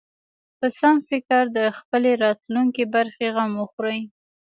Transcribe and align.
په 0.57 0.67
سم 0.79 0.95
فکر 1.09 1.43
د 1.57 1.59
خپلې 1.77 2.11
راتلونکې 2.25 2.83
برخه 2.95 3.25
غم 3.35 3.51
وخوري. 3.61 4.01